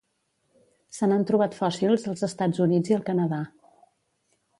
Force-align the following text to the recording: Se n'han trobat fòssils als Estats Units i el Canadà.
Se 0.99 1.09
n'han 1.11 1.25
trobat 1.31 1.57
fòssils 1.59 2.05
als 2.13 2.25
Estats 2.29 2.63
Units 2.65 2.93
i 2.95 2.97
el 2.99 3.05
Canadà. 3.11 3.43